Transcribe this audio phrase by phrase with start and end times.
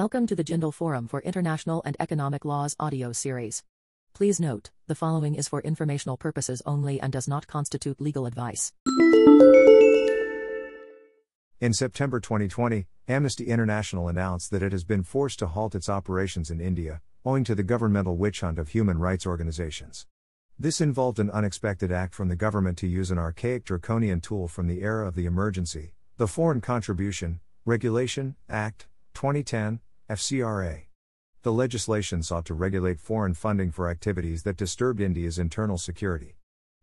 [0.00, 3.62] Welcome to the Jindal Forum for International and Economic Laws audio series.
[4.14, 8.72] Please note, the following is for informational purposes only and does not constitute legal advice.
[11.60, 16.50] In September 2020, Amnesty International announced that it has been forced to halt its operations
[16.50, 20.06] in India, owing to the governmental witch hunt of human rights organizations.
[20.58, 24.66] This involved an unexpected act from the government to use an archaic draconian tool from
[24.66, 30.86] the era of the emergency, the Foreign Contribution Regulation Act 2010, FCRA.
[31.42, 36.34] The legislation sought to regulate foreign funding for activities that disturbed India's internal security.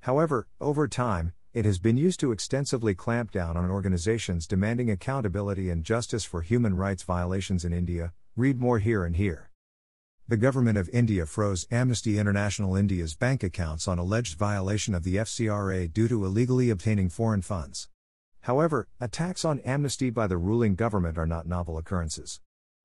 [0.00, 5.68] However, over time, it has been used to extensively clamp down on organizations demanding accountability
[5.68, 8.14] and justice for human rights violations in India.
[8.36, 9.50] Read more here and here.
[10.26, 15.16] The government of India froze Amnesty International India's bank accounts on alleged violation of the
[15.16, 17.90] FCRA due to illegally obtaining foreign funds.
[18.40, 22.40] However, attacks on Amnesty by the ruling government are not novel occurrences.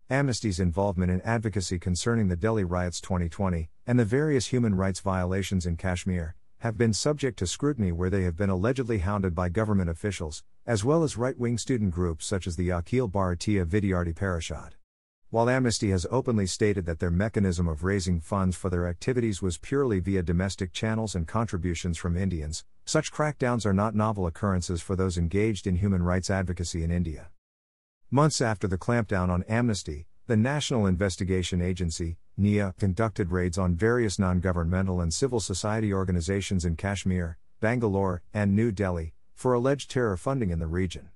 [0.08, 5.66] Amnesty's involvement in advocacy concerning the Delhi riots 2020 and the various human rights violations
[5.66, 9.90] in Kashmir have been subject to scrutiny where they have been allegedly hounded by government
[9.90, 14.74] officials, as well as right wing student groups such as the Akhil Bharatiya Vidyarthi Parishad.
[15.32, 19.58] While Amnesty has openly stated that their mechanism of raising funds for their activities was
[19.58, 24.96] purely via domestic channels and contributions from Indians, such crackdowns are not novel occurrences for
[24.96, 27.30] those engaged in human rights advocacy in India.
[28.16, 34.18] Months after the clampdown on Amnesty, the National Investigation Agency, NIA, conducted raids on various
[34.18, 40.16] non governmental and civil society organizations in Kashmir, Bangalore, and New Delhi for alleged terror
[40.16, 41.10] funding in the region.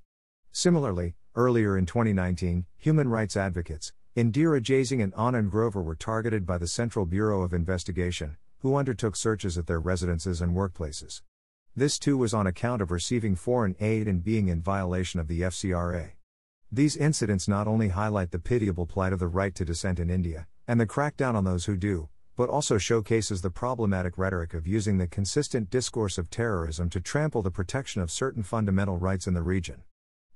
[0.52, 6.58] Similarly, earlier in 2019, human rights advocates, Indira Jaising and Anand Grover were targeted by
[6.58, 11.22] the Central Bureau of Investigation, who undertook searches at their residences and workplaces.
[11.74, 15.40] This too was on account of receiving foreign aid and being in violation of the
[15.44, 16.10] FCRA.
[16.72, 20.46] These incidents not only highlight the pitiable plight of the right to dissent in India,
[20.68, 25.00] and the crackdown on those who do, but also showcases the problematic rhetoric of using
[25.00, 29.42] the consistent discourse of terrorism to trample the protection of certain fundamental rights in the
[29.42, 29.82] region.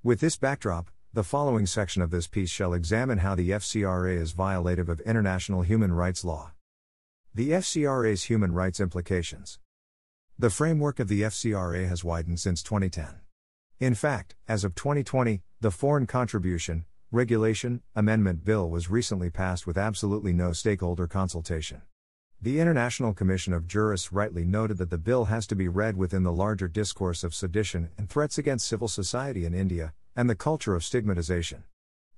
[0.02, 4.34] With this backdrop, the following section of this piece shall examine how the FCRA is
[4.34, 6.54] violative of international human rights law.
[7.36, 9.60] The FCRA's human rights implications.
[10.40, 13.23] The framework of the FCRA has widened since 2010.
[13.80, 19.78] In fact, as of 2020, the Foreign Contribution Regulation Amendment Bill was recently passed with
[19.78, 21.82] absolutely no stakeholder consultation.
[22.42, 26.24] The International Commission of Jurists rightly noted that the bill has to be read within
[26.24, 30.76] the larger discourse of sedition and threats against civil society in India, and the culture
[30.76, 31.64] of stigmatization.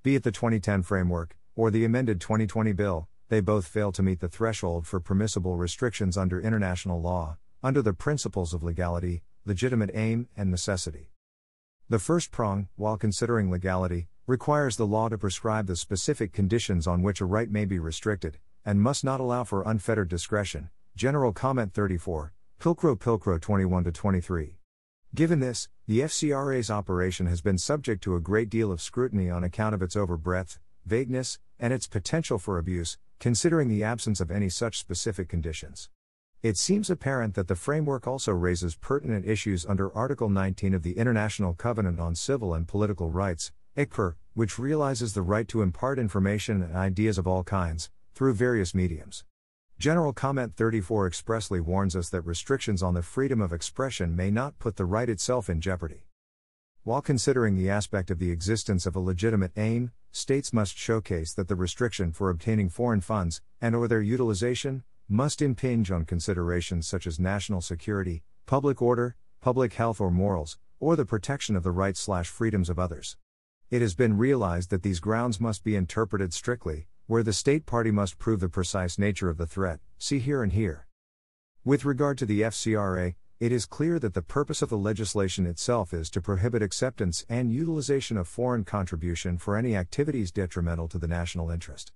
[0.02, 4.20] Be it the 2010 framework, or the amended 2020 bill, they both fail to meet
[4.20, 10.28] the threshold for permissible restrictions under international law, under the principles of legality, legitimate aim,
[10.36, 11.10] and necessity.
[11.88, 17.00] The first prong, while considering legality, requires the law to prescribe the specific conditions on
[17.00, 20.68] which a right may be restricted, and must not allow for unfettered discretion.
[20.96, 24.58] General Comment 34, Pilcrow Pilcrow 21 23.
[25.14, 29.44] Given this, the FCRA's operation has been subject to a great deal of scrutiny on
[29.44, 34.48] account of its overbreadth, vagueness, and its potential for abuse, considering the absence of any
[34.48, 35.88] such specific conditions.
[36.46, 40.96] It seems apparent that the framework also raises pertinent issues under Article 19 of the
[40.96, 46.62] International Covenant on Civil and Political Rights, ICCPR, which realizes the right to impart information
[46.62, 49.24] and ideas of all kinds, through various mediums.
[49.80, 54.56] General Comment 34 expressly warns us that restrictions on the freedom of expression may not
[54.60, 56.04] put the right itself in jeopardy.
[56.84, 61.48] While considering the aspect of the existence of a legitimate aim, states must showcase that
[61.48, 67.06] the restriction for obtaining foreign funds and or their utilization must impinge on considerations such
[67.06, 72.68] as national security, public order, public health or morals, or the protection of the rights/freedoms
[72.68, 73.16] of others.
[73.70, 77.90] It has been realized that these grounds must be interpreted strictly, where the state party
[77.90, 80.86] must prove the precise nature of the threat, see here and here.
[81.64, 85.92] With regard to the FCRA, it is clear that the purpose of the legislation itself
[85.92, 91.08] is to prohibit acceptance and utilization of foreign contribution for any activities detrimental to the
[91.08, 91.92] national interest.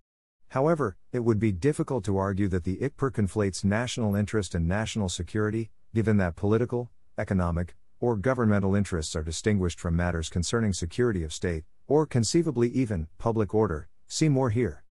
[0.51, 5.09] However, it would be difficult to argue that the ICCPR conflates national interest and national
[5.09, 11.33] security, given that political, economic, or governmental interests are distinguished from matters concerning security of
[11.33, 13.89] state, or conceivably even public order.
[14.09, 14.83] See more here.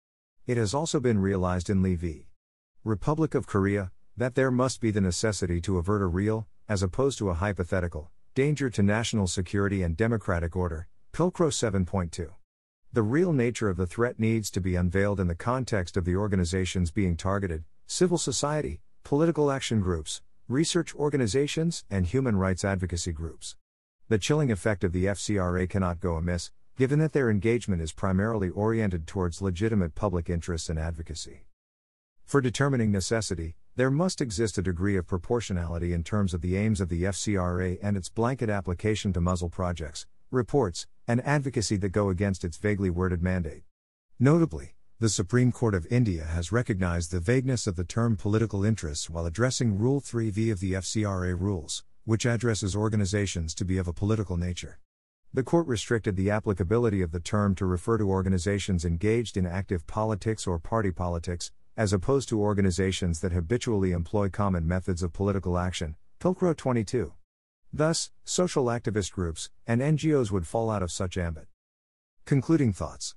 [0.47, 2.27] It has also been realized in Lee v.
[2.85, 7.17] Republic of Korea that there must be the necessity to avert a real, as opposed
[7.17, 10.87] to a hypothetical, danger to national security and democratic order.
[11.11, 12.29] Pilcrow 7.2.
[12.91, 16.15] The real nature of the threat needs to be unveiled in the context of the
[16.15, 23.55] organizations being targeted civil society, political action groups, research organizations, and human rights advocacy groups.
[24.07, 28.49] The chilling effect of the FCRA cannot go amiss, given that their engagement is primarily
[28.49, 31.45] oriented towards legitimate public interests and advocacy.
[32.25, 36.81] For determining necessity, there must exist a degree of proportionality in terms of the aims
[36.81, 42.09] of the FCRA and its blanket application to muzzle projects, reports, and advocacy that go
[42.09, 43.63] against its vaguely worded mandate.
[44.19, 49.09] Notably, the Supreme Court of India has recognized the vagueness of the term political interests
[49.09, 53.93] while addressing Rule 3V of the FCRA rules, which addresses organizations to be of a
[53.93, 54.77] political nature.
[55.33, 59.87] The court restricted the applicability of the term to refer to organizations engaged in active
[59.87, 65.57] politics or party politics, as opposed to organizations that habitually employ common methods of political
[65.57, 65.95] action.
[66.19, 67.13] Pilcrow 22.
[67.71, 71.47] Thus, social activist groups and NGOs would fall out of such ambit.
[72.25, 73.15] Concluding thoughts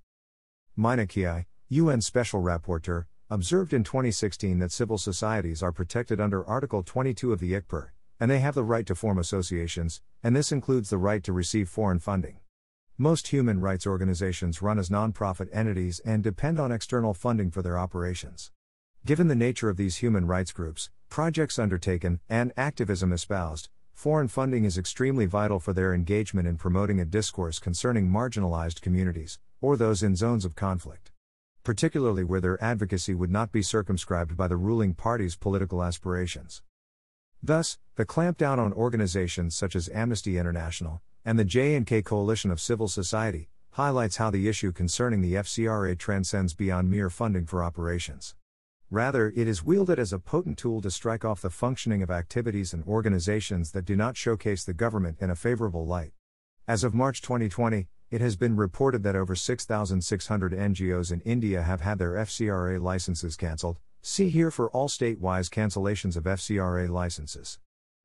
[0.76, 6.82] Maina Kiai, UN Special Rapporteur, observed in 2016 that civil societies are protected under Article
[6.82, 7.88] 22 of the ICCPR,
[8.20, 11.69] and they have the right to form associations, and this includes the right to receive
[11.69, 12.40] foreign funding.
[12.99, 17.78] Most human rights organizations run as nonprofit entities and depend on external funding for their
[17.78, 18.52] operations.
[19.06, 24.65] Given the nature of these human rights groups, projects undertaken, and activism espoused, Foreign funding
[24.65, 30.03] is extremely vital for their engagement in promoting a discourse concerning marginalized communities, or those
[30.03, 31.12] in zones of conflict.
[31.62, 36.62] Particularly where their advocacy would not be circumscribed by the ruling party's political aspirations.
[37.41, 42.88] Thus, the clampdown on organizations such as Amnesty International and the J&K Coalition of Civil
[42.88, 48.35] Society highlights how the issue concerning the FCRA transcends beyond mere funding for operations.
[48.93, 52.75] Rather, it is wielded as a potent tool to strike off the functioning of activities
[52.75, 56.12] and organizations that do not showcase the government in a favorable light.
[56.69, 61.81] As of March 2020, it has been reported that over 6,600 NGOs in India have
[61.81, 63.79] had their FCRA licenses cancelled.
[64.03, 67.59] See here for all state-wise cancellations of FCRA licenses.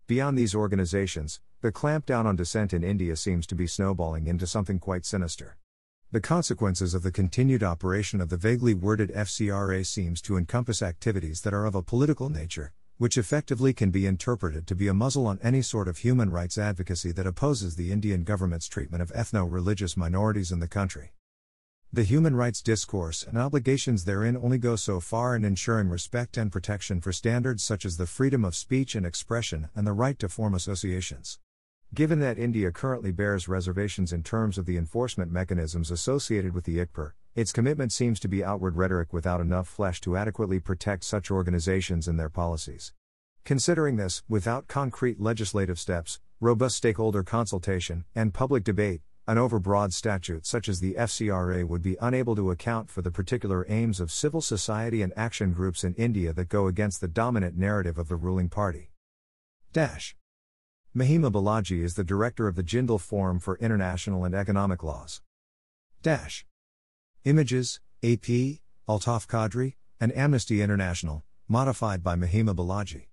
[0.08, 4.80] Beyond these organizations, the clampdown on dissent in India seems to be snowballing into something
[4.80, 5.58] quite sinister.
[6.10, 11.42] The consequences of the continued operation of the vaguely worded FCRA seems to encompass activities
[11.42, 15.28] that are of a political nature, which effectively can be interpreted to be a muzzle
[15.28, 19.52] on any sort of human rights advocacy that opposes the Indian government's treatment of ethno
[19.52, 21.12] religious minorities in the country.
[21.92, 26.50] The human rights discourse and obligations therein only go so far in ensuring respect and
[26.50, 30.30] protection for standards such as the freedom of speech and expression and the right to
[30.30, 31.40] form associations.
[31.94, 36.78] Given that India currently bears reservations in terms of the enforcement mechanisms associated with the
[36.78, 41.32] ICCPR, its commitment seems to be outward rhetoric without enough flesh to adequately protect such
[41.32, 42.94] organizations and their policies.
[43.46, 50.46] Considering this, without concrete legislative steps, robust stakeholder consultation, and public debate, an overbroad statute
[50.46, 54.42] such as the FCRA would be unable to account for the particular aims of civil
[54.42, 58.50] society and action groups in India that go against the dominant narrative of the ruling
[58.50, 58.92] party.
[59.72, 60.16] Dash.
[60.98, 65.22] Mahima Balaji is the director of the Jindal Forum for International and Economic Laws.
[66.02, 66.44] Dash.
[67.24, 68.58] Images, AP,
[68.90, 73.04] Altaf Qadri, and Amnesty International, modified by Mahima Balaji.